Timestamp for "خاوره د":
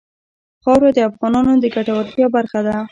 0.63-0.99